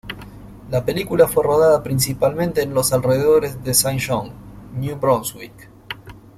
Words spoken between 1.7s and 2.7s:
principalmente